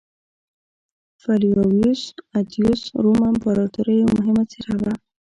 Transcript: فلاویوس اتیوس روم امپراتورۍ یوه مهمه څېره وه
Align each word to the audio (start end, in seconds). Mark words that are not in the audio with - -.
فلاویوس 1.21 2.01
اتیوس 2.37 2.81
روم 3.03 3.19
امپراتورۍ 3.31 3.95
یوه 4.01 4.13
مهمه 4.17 4.43
څېره 4.51 4.75
وه 4.81 4.93